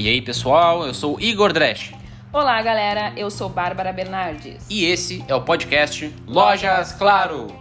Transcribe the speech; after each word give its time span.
E 0.00 0.08
aí 0.08 0.22
pessoal, 0.22 0.86
eu 0.86 0.94
sou 0.94 1.20
Igor 1.20 1.52
Dresch. 1.52 1.92
Olá 2.32 2.62
galera, 2.62 3.12
eu 3.16 3.30
sou 3.30 3.50
Bárbara 3.50 3.92
Bernardes. 3.92 4.64
E 4.70 4.86
esse 4.86 5.22
é 5.28 5.34
o 5.34 5.42
podcast 5.42 6.10
Lojas 6.26 6.92
Claro. 6.92 7.54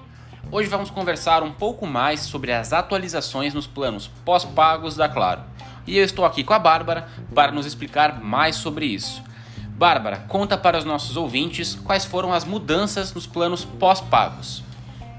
Hoje 0.49 0.69
vamos 0.69 0.89
conversar 0.89 1.43
um 1.43 1.51
pouco 1.51 1.85
mais 1.85 2.21
sobre 2.21 2.53
as 2.53 2.71
atualizações 2.71 3.53
nos 3.53 3.67
planos 3.67 4.09
pós-pagos 4.23 4.95
da 4.95 5.09
Claro. 5.09 5.41
E 5.85 5.97
eu 5.97 6.05
estou 6.05 6.23
aqui 6.23 6.43
com 6.43 6.53
a 6.53 6.59
Bárbara 6.59 7.09
para 7.35 7.51
nos 7.51 7.65
explicar 7.65 8.23
mais 8.23 8.55
sobre 8.55 8.85
isso. 8.85 9.21
Bárbara, 9.67 10.25
conta 10.27 10.57
para 10.57 10.77
os 10.77 10.85
nossos 10.85 11.17
ouvintes 11.17 11.75
quais 11.75 12.05
foram 12.05 12.31
as 12.31 12.45
mudanças 12.45 13.13
nos 13.13 13.27
planos 13.27 13.65
pós-pagos. 13.65 14.63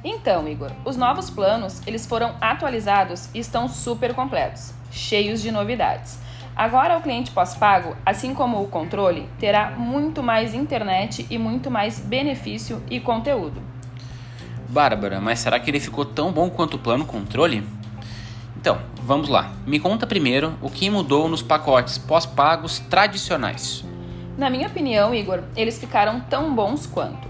Então, 0.03 0.49
Igor, 0.49 0.71
os 0.85 0.97
novos 0.97 1.29
planos, 1.29 1.83
eles 1.87 2.07
foram 2.07 2.35
atualizados 2.41 3.29
e 3.35 3.39
estão 3.39 3.69
super 3.69 4.15
completos, 4.15 4.73
cheios 4.91 5.43
de 5.43 5.51
novidades. 5.51 6.19
Agora, 6.57 6.97
o 6.97 7.03
cliente 7.03 7.31
pós-pago, 7.31 7.97
assim 8.05 8.35
como 8.35 8.63
o 8.63 8.69
controle, 8.69 9.29
terá 9.39 9.71
muito 9.71 10.23
mais 10.23 10.55
internet 10.55 11.27
e 11.31 11.39
muito 11.39 11.71
mais 11.71 12.01
benefício 12.01 12.83
e 12.91 12.99
conteúdo. 12.99 13.63
Bárbara, 14.69 15.21
mas 15.21 15.41
será 15.41 15.59
que 15.59 15.71
ele 15.71 15.81
ficou 15.81 16.05
tão 16.05 16.33
bom 16.33 16.49
quanto 16.49 16.75
o 16.75 16.79
plano 16.79 17.05
controle? 17.05 17.67
Então, 18.57 18.79
vamos 19.03 19.29
lá. 19.29 19.53
Me 19.67 19.81
conta 19.81 20.07
primeiro 20.07 20.55
o 20.61 20.71
que 20.71 20.91
mudou 20.91 21.29
nos 21.29 21.43
pacotes 21.43 21.99
pós-pagos 21.99 22.79
tradicionais. 22.79 23.85
Na 24.37 24.49
minha 24.49 24.69
opinião, 24.69 25.15
Igor, 25.15 25.43
eles 25.57 25.79
ficaram 25.79 26.21
tão 26.21 26.55
bons 26.55 26.87
quanto. 26.87 27.29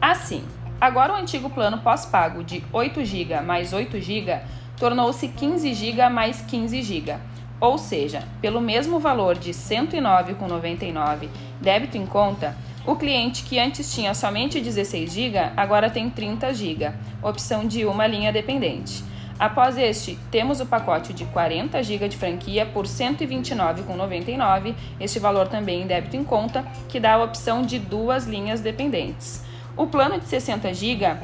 Assim, 0.00 0.44
agora 0.80 1.12
o 1.12 1.16
antigo 1.16 1.50
plano 1.50 1.78
pós-pago 1.78 2.42
de 2.42 2.64
8 2.72 3.04
GB 3.04 3.40
mais 3.40 3.72
8 3.72 4.00
GB 4.00 4.40
tornou-se 4.78 5.28
15 5.28 5.74
GB 5.74 6.08
mais 6.08 6.40
15 6.40 6.82
GB 6.82 7.16
ou 7.60 7.76
seja, 7.76 8.24
pelo 8.40 8.60
mesmo 8.60 8.98
valor 8.98 9.36
de 9.36 9.50
R$ 9.50 9.58
109,99 9.58 11.28
débito 11.60 11.98
em 11.98 12.06
conta, 12.06 12.56
o 12.86 12.96
cliente 12.96 13.42
que 13.42 13.58
antes 13.58 13.92
tinha 13.94 14.14
somente 14.14 14.60
16 14.60 15.12
GB 15.12 15.38
agora 15.56 15.90
tem 15.90 16.08
30 16.08 16.54
GB, 16.54 16.90
opção 17.22 17.66
de 17.66 17.84
uma 17.84 18.06
linha 18.06 18.32
dependente. 18.32 19.04
Após 19.38 19.76
este, 19.78 20.18
temos 20.30 20.60
o 20.60 20.66
pacote 20.66 21.12
de 21.12 21.24
40 21.26 21.82
GB 21.82 22.08
de 22.08 22.16
franquia 22.16 22.66
por 22.66 22.86
R$ 22.86 22.90
129,99, 22.90 24.74
este 24.98 25.18
valor 25.18 25.48
também 25.48 25.82
em 25.82 25.86
débito 25.86 26.16
em 26.16 26.24
conta, 26.24 26.62
que 26.88 27.00
dá 27.00 27.14
a 27.14 27.22
opção 27.22 27.62
de 27.62 27.78
duas 27.78 28.26
linhas 28.26 28.60
dependentes. 28.60 29.42
O 29.76 29.86
plano 29.86 30.18
de 30.18 30.26
60 30.26 30.74
GB 30.74 31.16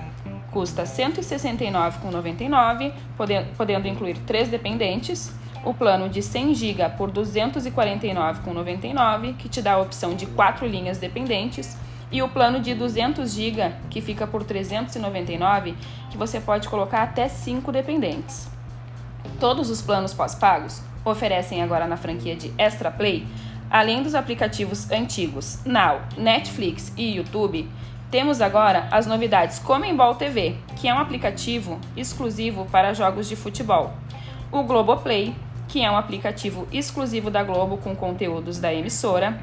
custa 0.50 0.82
R$ 0.82 0.88
169,99, 0.88 2.92
podendo 3.56 3.88
incluir 3.88 4.18
três 4.18 4.48
dependentes 4.48 5.32
o 5.64 5.72
plano 5.74 6.08
de 6.08 6.22
100 6.22 6.54
GB 6.54 6.90
por 6.96 7.08
R$ 7.08 7.16
249,99, 7.16 9.36
que 9.36 9.48
te 9.48 9.60
dá 9.60 9.72
a 9.72 9.78
opção 9.78 10.14
de 10.14 10.24
quatro 10.26 10.64
linhas 10.66 10.98
dependentes, 10.98 11.76
e 12.10 12.22
o 12.22 12.28
plano 12.28 12.60
de 12.60 12.72
200 12.72 13.32
GB, 13.32 13.72
que 13.90 14.00
fica 14.00 14.28
por 14.28 14.42
R$ 14.42 14.46
399, 14.46 15.74
que 16.08 16.16
você 16.16 16.40
pode 16.40 16.68
colocar 16.68 17.02
até 17.02 17.26
5 17.28 17.72
dependentes. 17.72 18.48
Todos 19.40 19.70
os 19.70 19.82
planos 19.82 20.14
pós-pagos 20.14 20.80
oferecem 21.04 21.60
agora 21.62 21.84
na 21.86 21.96
franquia 21.96 22.36
de 22.36 22.52
Extra 22.56 22.92
Play, 22.92 23.26
além 23.68 24.04
dos 24.04 24.14
aplicativos 24.14 24.88
antigos 24.90 25.58
Now, 25.64 26.00
Netflix 26.16 26.92
e 26.96 27.16
YouTube, 27.16 27.68
temos 28.10 28.40
agora 28.40 28.88
as 28.90 29.06
novidades 29.06 29.58
Comembol 29.58 30.14
TV, 30.14 30.56
que 30.76 30.88
é 30.88 30.94
um 30.94 30.98
aplicativo 30.98 31.80
exclusivo 31.96 32.66
para 32.66 32.94
jogos 32.94 33.28
de 33.28 33.34
futebol. 33.34 33.92
O 34.52 34.62
Globoplay, 34.62 35.34
que 35.66 35.82
é 35.82 35.90
um 35.90 35.96
aplicativo 35.96 36.68
exclusivo 36.72 37.30
da 37.30 37.42
Globo 37.42 37.78
com 37.78 37.96
conteúdos 37.96 38.58
da 38.58 38.72
emissora, 38.72 39.38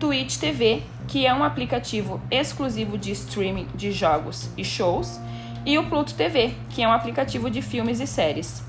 Twitch 0.00 0.38
TV, 0.38 0.82
que 1.06 1.26
é 1.26 1.34
um 1.34 1.44
aplicativo 1.44 2.20
exclusivo 2.30 2.96
de 2.96 3.10
streaming 3.12 3.66
de 3.74 3.92
jogos 3.92 4.50
e 4.56 4.64
shows, 4.64 5.20
e 5.66 5.76
o 5.78 5.84
Pluto 5.84 6.14
TV, 6.14 6.54
que 6.70 6.82
é 6.82 6.88
um 6.88 6.92
aplicativo 6.92 7.50
de 7.50 7.60
filmes 7.60 8.00
e 8.00 8.06
séries. 8.06 8.62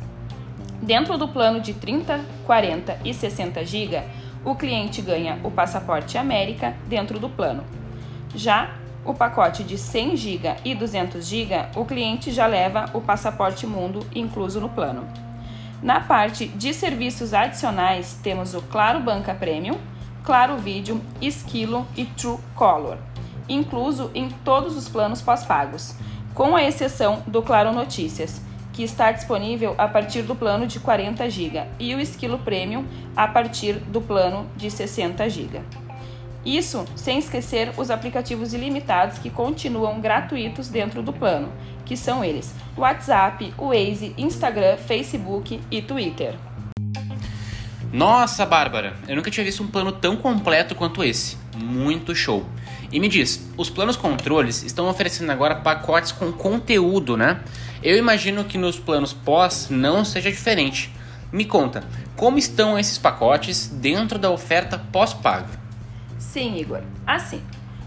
Dentro 0.81 1.18
do 1.18 1.28
plano 1.28 1.62
de 1.62 1.74
30, 1.74 2.19
40 2.46 3.00
e 3.06 3.13
60 3.13 3.63
GB, 3.66 4.03
o 4.44 4.56
cliente 4.56 5.02
ganha 5.02 5.40
o 5.44 5.52
passaporte 5.52 6.18
América 6.18 6.74
dentro 6.88 7.19
do 7.19 7.30
plano. 7.30 7.63
Já 8.34 8.75
o 9.06 9.14
pacote 9.14 9.64
de 9.64 9.78
100 9.78 10.18
GB 10.18 10.56
e 10.66 10.76
200 10.76 11.26
GB, 11.26 11.68
o 11.76 11.86
cliente 11.86 12.32
já 12.32 12.46
leva 12.46 12.86
o 12.94 13.02
passaporte 13.02 13.66
Mundo 13.66 14.06
incluso 14.14 14.60
no 14.60 14.70
plano. 14.70 15.08
Na 15.82 16.02
parte 16.02 16.48
de 16.48 16.74
serviços 16.74 17.34
adicionais, 17.34 18.20
temos 18.22 18.54
o 18.54 18.62
Claro 18.62 19.00
Banca 19.00 19.34
Premium, 19.34 19.78
Claro 20.24 20.58
Vídeo, 20.58 21.02
Esquilo 21.22 21.88
e 21.96 22.06
True 22.06 22.38
Color, 22.54 22.98
incluso 23.48 24.12
em 24.14 24.30
todos 24.30 24.76
os 24.76 24.90
planos 24.90 25.22
pós-pagos, 25.22 25.96
com 26.34 26.56
a 26.56 26.64
exceção 26.64 27.24
do 27.26 27.42
Claro 27.42 27.72
Notícias, 27.72 28.42
que 28.74 28.84
está 28.84 29.12
disponível 29.12 29.74
a 29.78 29.88
partir 29.88 30.22
do 30.22 30.36
plano 30.36 30.68
de 30.68 30.80
40 30.80 31.30
GB, 31.30 31.64
e 31.80 31.96
o 31.96 32.00
Esquilo 32.00 32.40
Premium 32.40 32.86
a 33.16 33.28
partir 33.28 33.74
do 33.74 34.02
plano 34.02 34.46
de 34.56 34.70
60 34.70 35.30
GB. 35.30 35.62
Isso 36.45 36.85
sem 36.95 37.19
esquecer 37.19 37.72
os 37.77 37.91
aplicativos 37.91 38.53
ilimitados 38.53 39.19
que 39.19 39.29
continuam 39.29 40.00
gratuitos 40.00 40.69
dentro 40.69 41.01
do 41.01 41.11
plano, 41.11 41.51
que 41.85 41.97
são 41.97 42.23
eles: 42.23 42.53
WhatsApp, 42.77 43.53
Waze, 43.57 44.13
Instagram, 44.17 44.77
Facebook 44.77 45.59
e 45.69 45.81
Twitter. 45.81 46.35
Nossa, 47.91 48.45
Bárbara, 48.45 48.94
eu 49.07 49.16
nunca 49.16 49.31
tinha 49.31 49.44
visto 49.44 49.63
um 49.63 49.67
plano 49.67 49.91
tão 49.91 50.16
completo 50.16 50.75
quanto 50.75 51.03
esse. 51.03 51.38
Muito 51.57 52.16
show. 52.16 52.45
E 52.91 53.00
me 53.00 53.07
diz, 53.07 53.51
os 53.57 53.69
planos 53.69 53.95
controles 53.95 54.63
estão 54.63 54.88
oferecendo 54.88 55.31
agora 55.31 55.56
pacotes 55.56 56.11
com 56.11 56.31
conteúdo, 56.31 57.17
né? 57.17 57.41
Eu 57.83 57.97
imagino 57.97 58.44
que 58.44 58.57
nos 58.57 58.79
planos 58.79 59.11
pós 59.11 59.67
não 59.69 60.06
seja 60.06 60.31
diferente. 60.31 60.94
Me 61.31 61.45
conta, 61.45 61.83
como 62.16 62.38
estão 62.38 62.77
esses 62.77 62.97
pacotes 62.97 63.67
dentro 63.67 64.17
da 64.17 64.29
oferta 64.31 64.79
pós-pago? 64.91 65.59
Sim, 66.19 66.57
Igor. 66.57 66.84
Assim, 67.07 67.41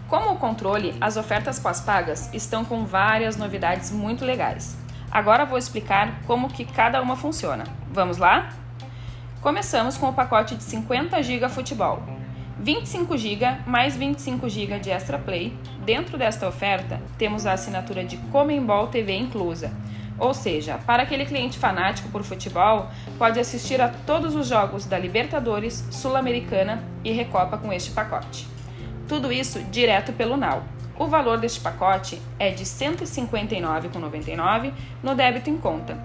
como 0.09 0.33
o 0.33 0.37
controle, 0.37 0.95
as 1.01 1.17
ofertas 1.17 1.61
pós-pagas 1.61 2.33
estão 2.35 2.65
com 2.65 2.85
várias 2.85 3.37
novidades 3.37 3.93
muito 3.93 4.25
legais. 4.25 4.77
Agora 5.11 5.45
vou 5.45 5.59
explicar 5.59 6.23
como 6.27 6.49
que 6.49 6.65
cada 6.65 7.01
uma 7.01 7.15
funciona. 7.15 7.65
Vamos 7.93 8.17
lá? 8.17 8.49
Começamos 9.41 9.97
com 9.99 10.09
o 10.09 10.13
pacote 10.13 10.57
de 10.57 10.63
50 10.63 11.23
GB 11.23 11.49
futebol. 11.49 12.03
25 12.59 13.17
GB 13.17 13.59
mais 13.67 13.97
25 13.97 14.49
GB 14.49 14.79
de 14.79 14.91
Extra 14.91 15.19
Play. 15.19 15.57
Dentro 15.85 16.17
desta 16.17 16.49
oferta, 16.49 17.01
temos 17.19 17.45
a 17.45 17.53
assinatura 17.53 18.05
de 18.05 18.17
Comembol 18.17 18.87
TV 18.87 19.15
inclusa. 19.15 19.71
Ou 20.23 20.33
seja, 20.33 20.79
para 20.87 21.03
aquele 21.03 21.27
cliente 21.27 21.59
fanático 21.59 22.09
por 22.11 22.23
futebol, 22.23 22.89
pode 23.19 23.41
assistir 23.41 23.81
a 23.81 23.89
todos 23.89 24.37
os 24.37 24.47
jogos 24.47 24.87
da 24.87 24.97
Libertadores, 24.97 25.85
Sul-Americana 25.91 26.81
e 27.03 27.11
Recopa 27.11 27.59
com 27.59 27.73
este 27.73 27.91
pacote. 27.91 28.47
Tudo 29.09 29.33
isso 29.33 29.59
direto 29.65 30.13
pelo 30.13 30.37
Now. 30.37 30.63
O 30.97 31.09
valor 31.09 31.39
deste 31.39 31.59
pacote 31.59 32.23
é 32.39 32.51
de 32.51 32.63
R$ 32.63 32.95
159,99 32.95 34.73
no 35.03 35.17
débito 35.17 35.51
em 35.51 35.57
conta. 35.57 35.99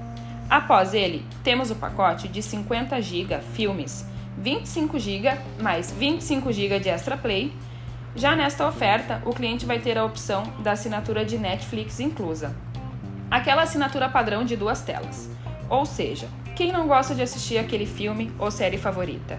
Após 0.50 0.96
ele, 0.96 1.24
temos 1.44 1.70
o 1.70 1.76
pacote 1.76 2.28
de 2.28 2.42
50 2.42 3.00
GB 3.00 3.40
filmes, 3.54 4.04
25 4.36 4.98
GB 4.98 5.38
mais 5.62 5.92
25 5.92 6.52
GB 6.52 6.80
de 6.80 6.90
Extra 6.90 7.18
Play. 7.18 7.54
Já 8.16 8.36
nesta 8.36 8.68
oferta, 8.68 9.22
o 9.28 9.32
cliente 9.32 9.64
vai 9.64 9.78
ter 9.78 9.96
a 9.96 10.04
opção 10.04 10.42
da 10.64 10.72
assinatura 10.72 11.24
de 11.24 11.38
Netflix 11.38 12.00
inclusa. 12.00 12.56
Aquela 13.30 13.64
assinatura 13.64 14.10
padrão 14.10 14.46
de 14.46 14.56
duas 14.56 14.82
telas. 14.82 15.30
Ou 15.70 15.86
seja, 15.86 16.30
quem 16.56 16.72
não 16.72 16.88
gosta 16.88 17.14
de 17.14 17.22
assistir 17.22 17.58
aquele 17.58 17.86
filme 17.86 18.32
ou 18.40 18.50
série 18.50 18.78
favorita? 18.78 19.38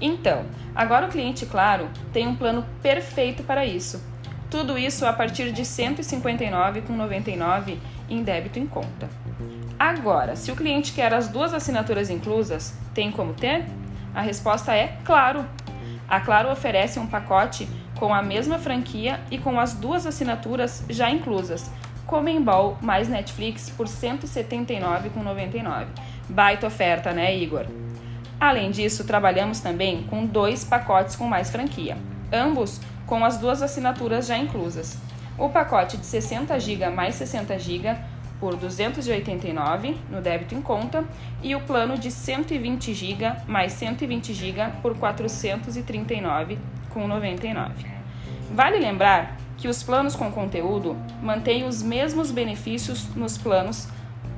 Então, 0.00 0.44
agora 0.74 1.06
o 1.06 1.10
cliente 1.10 1.44
Claro 1.46 1.88
tem 2.12 2.26
um 2.26 2.36
plano 2.36 2.64
perfeito 2.82 3.42
para 3.42 3.66
isso. 3.66 4.02
Tudo 4.50 4.78
isso 4.78 5.04
a 5.04 5.12
partir 5.12 5.52
de 5.52 5.62
R$ 5.62 5.68
159,99 5.68 7.76
em 8.08 8.22
débito 8.22 8.58
em 8.58 8.66
conta. 8.66 9.10
Agora, 9.78 10.36
se 10.36 10.52
o 10.52 10.56
cliente 10.56 10.92
quer 10.92 11.12
as 11.12 11.28
duas 11.28 11.52
assinaturas 11.52 12.08
inclusas, 12.08 12.78
tem 12.94 13.10
como 13.10 13.34
ter? 13.34 13.66
A 14.14 14.20
resposta 14.20 14.74
é 14.74 14.96
claro. 15.04 15.44
A 16.08 16.20
Claro 16.20 16.52
oferece 16.52 17.00
um 17.00 17.06
pacote 17.06 17.68
com 17.98 18.14
a 18.14 18.22
mesma 18.22 18.58
franquia 18.58 19.20
e 19.30 19.38
com 19.38 19.58
as 19.58 19.74
duas 19.74 20.06
assinaturas 20.06 20.84
já 20.88 21.10
inclusas, 21.10 21.70
Comembol 22.06 22.76
mais 22.80 23.08
Netflix 23.08 23.70
por 23.70 23.86
R$ 23.86 23.92
179,99. 23.92 25.86
Baita 26.28 26.66
oferta, 26.66 27.12
né, 27.12 27.36
Igor? 27.36 27.66
Além 28.38 28.70
disso, 28.70 29.04
trabalhamos 29.04 29.60
também 29.60 30.02
com 30.04 30.26
dois 30.26 30.64
pacotes 30.64 31.16
com 31.16 31.26
mais 31.26 31.50
franquia, 31.50 31.96
ambos 32.32 32.80
com 33.06 33.24
as 33.24 33.38
duas 33.38 33.62
assinaturas 33.62 34.26
já 34.26 34.36
inclusas. 34.36 34.98
O 35.38 35.48
pacote 35.48 35.96
de 35.96 36.06
60 36.06 36.58
GB 36.58 36.90
mais 36.90 37.14
60 37.14 37.58
GB 37.58 37.96
por 38.38 38.56
289 38.56 39.96
no 40.10 40.20
débito 40.20 40.54
em 40.54 40.60
conta 40.60 41.04
e 41.42 41.54
o 41.54 41.60
plano 41.60 41.96
de 41.96 42.10
120 42.10 42.92
GB 42.92 43.32
mais 43.46 43.72
120 43.72 44.34
GB 44.34 44.72
por 44.82 44.96
439 44.96 46.58
com 46.90 47.08
99. 47.08 47.86
Vale 48.52 48.78
lembrar 48.78 49.36
que 49.56 49.68
os 49.68 49.82
planos 49.82 50.16
com 50.16 50.30
conteúdo 50.30 50.96
mantêm 51.22 51.64
os 51.64 51.82
mesmos 51.82 52.30
benefícios 52.30 53.06
nos 53.14 53.38
planos 53.38 53.88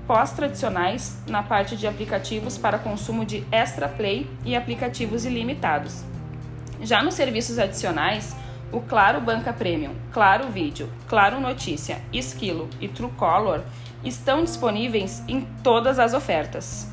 pós-tradicionais 0.06 1.20
na 1.26 1.42
parte 1.42 1.76
de 1.76 1.86
aplicativos 1.86 2.56
para 2.56 2.78
consumo 2.78 3.24
de 3.24 3.44
Extra 3.50 3.88
Play 3.88 4.30
e 4.44 4.54
aplicativos 4.54 5.24
ilimitados. 5.24 6.04
Já 6.80 7.02
nos 7.02 7.14
serviços 7.14 7.58
adicionais, 7.58 8.36
o 8.72 8.80
Claro 8.80 9.20
Banca 9.20 9.52
Premium, 9.52 9.94
Claro 10.12 10.48
Vídeo, 10.48 10.88
Claro 11.08 11.40
Notícia, 11.40 12.00
Esquilo 12.12 12.68
e 12.80 12.88
Truecaller 12.88 13.62
estão 14.04 14.44
disponíveis 14.44 15.22
em 15.26 15.40
todas 15.62 15.98
as 15.98 16.14
ofertas. 16.14 16.88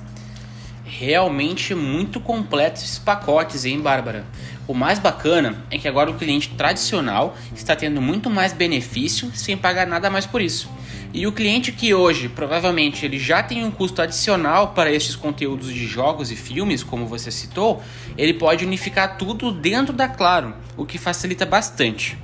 Realmente 1.00 1.74
muito 1.74 2.20
completos 2.20 2.84
esses 2.84 3.00
pacotes, 3.00 3.66
hein, 3.66 3.82
Bárbara? 3.82 4.26
O 4.68 4.76
mais 4.76 5.00
bacana 5.00 5.66
é 5.72 5.78
que 5.80 5.88
agora 5.88 6.12
o 6.12 6.14
cliente 6.14 6.50
tradicional 6.50 7.36
está 7.56 7.76
tendo 7.76 8.00
muito 8.00 8.30
mais 8.30 8.54
benefício 8.54 9.32
sem 9.34 9.58
pagar 9.58 9.88
nada 9.88 10.12
mais 10.12 10.28
por 10.28 10.40
isso. 10.40 10.70
E 11.12 11.26
o 11.26 11.32
cliente 11.32 11.72
que 11.72 11.96
hoje 11.96 12.30
provavelmente 12.30 13.08
ele 13.08 13.18
já 13.18 13.42
tem 13.42 13.66
um 13.66 13.72
custo 13.72 14.04
adicional 14.04 14.70
para 14.70 14.92
estes 14.92 15.16
conteúdos 15.16 15.74
de 15.74 15.88
jogos 15.88 16.30
e 16.30 16.36
filmes, 16.36 16.84
como 16.84 17.08
você 17.08 17.32
citou, 17.32 17.82
ele 18.16 18.36
pode 18.36 18.64
unificar 18.64 19.18
tudo 19.18 19.52
dentro 19.52 19.94
da 19.94 20.08
Claro, 20.08 20.54
o 20.78 20.86
que 20.86 21.00
facilita 21.00 21.44
bastante. 21.44 22.16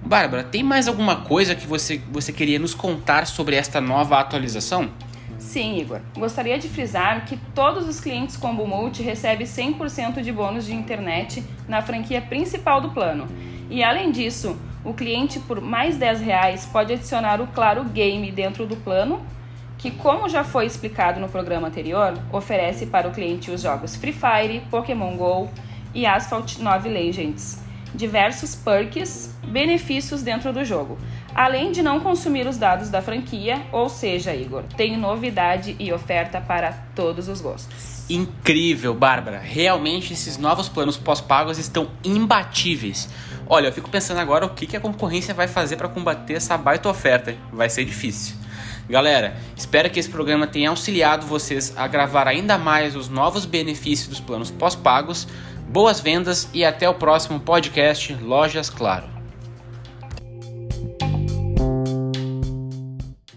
Bárbara, 0.00 0.44
tem 0.44 0.62
mais 0.62 0.86
alguma 0.86 1.16
coisa 1.16 1.56
que 1.56 1.66
você, 1.66 2.00
você 2.12 2.32
queria 2.32 2.60
nos 2.60 2.74
contar 2.74 3.26
sobre 3.26 3.56
esta 3.56 3.80
nova 3.80 4.20
atualização? 4.20 4.92
Sim, 5.54 5.78
Igor. 5.78 6.00
Gostaria 6.18 6.58
de 6.58 6.68
frisar 6.68 7.26
que 7.26 7.36
todos 7.54 7.88
os 7.88 8.00
clientes 8.00 8.36
Combo 8.36 8.66
Multi 8.66 9.04
recebem 9.04 9.46
100% 9.46 10.20
de 10.20 10.32
bônus 10.32 10.66
de 10.66 10.74
internet 10.74 11.44
na 11.68 11.80
franquia 11.80 12.20
principal 12.20 12.80
do 12.80 12.90
plano. 12.90 13.28
E 13.70 13.80
além 13.80 14.10
disso, 14.10 14.58
o 14.84 14.92
cliente 14.92 15.38
por 15.38 15.60
mais 15.60 15.96
10 15.96 16.22
reais 16.22 16.66
pode 16.66 16.92
adicionar 16.92 17.40
o 17.40 17.46
Claro 17.46 17.84
Game 17.84 18.32
dentro 18.32 18.66
do 18.66 18.74
plano, 18.74 19.24
que 19.78 19.92
como 19.92 20.28
já 20.28 20.42
foi 20.42 20.66
explicado 20.66 21.20
no 21.20 21.28
programa 21.28 21.68
anterior, 21.68 22.18
oferece 22.32 22.86
para 22.86 23.06
o 23.06 23.12
cliente 23.12 23.52
os 23.52 23.62
jogos 23.62 23.94
Free 23.94 24.12
Fire, 24.12 24.60
Pokémon 24.72 25.16
GO 25.16 25.48
e 25.94 26.04
Asphalt 26.04 26.58
9 26.58 26.88
Legends. 26.88 27.63
Diversos 27.94 28.54
perks, 28.54 29.34
benefícios 29.46 30.22
dentro 30.22 30.52
do 30.52 30.64
jogo, 30.64 30.98
além 31.34 31.70
de 31.70 31.82
não 31.82 32.00
consumir 32.00 32.46
os 32.46 32.58
dados 32.58 32.90
da 32.90 33.00
franquia, 33.00 33.62
ou 33.70 33.88
seja, 33.88 34.34
Igor, 34.34 34.64
tem 34.76 34.96
novidade 34.96 35.76
e 35.78 35.92
oferta 35.92 36.40
para 36.40 36.72
todos 36.94 37.28
os 37.28 37.40
gostos. 37.40 38.04
Incrível, 38.10 38.92
Bárbara. 38.94 39.38
Realmente 39.38 40.12
esses 40.12 40.36
novos 40.36 40.68
planos 40.68 40.96
pós-pagos 40.96 41.58
estão 41.58 41.88
imbatíveis. 42.04 43.08
Olha, 43.46 43.68
eu 43.68 43.72
fico 43.72 43.88
pensando 43.88 44.18
agora 44.18 44.44
o 44.44 44.50
que, 44.50 44.76
a 44.76 44.80
concorrência 44.80 45.32
vai 45.32 45.46
fazer 45.46 45.76
para 45.76 45.88
combater 45.88 46.34
essa 46.34 46.56
baita 46.58 46.88
oferta. 46.88 47.34
Vai 47.52 47.70
ser 47.70 47.84
difícil. 47.84 48.36
Galera, 48.88 49.36
espero 49.56 49.88
que 49.88 49.98
esse 49.98 50.10
programa 50.10 50.46
tenha 50.46 50.68
auxiliado 50.68 51.26
vocês 51.26 51.72
a 51.76 51.86
gravar 51.86 52.28
ainda 52.28 52.58
mais 52.58 52.94
os 52.94 53.08
novos 53.08 53.46
benefícios 53.46 54.08
dos 54.08 54.20
planos 54.20 54.50
pós-pagos. 54.50 55.26
Boas 55.74 55.98
vendas 55.98 56.48
e 56.54 56.64
até 56.64 56.88
o 56.88 56.94
próximo 56.94 57.40
podcast 57.40 58.14
Lojas 58.22 58.70
Claro. 58.70 59.13